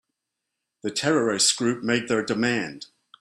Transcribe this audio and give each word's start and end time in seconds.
The 0.81 0.89
terrorist 0.89 1.55
group 1.57 1.83
made 1.83 2.07
their 2.07 2.23
demand. 2.25 2.87